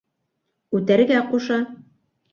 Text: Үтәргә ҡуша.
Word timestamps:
Үтәргә 0.79 1.21
ҡуша. 1.29 1.63